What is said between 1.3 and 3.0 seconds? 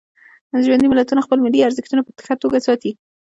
ملي ارزښتونه په ښه توکه ساتي.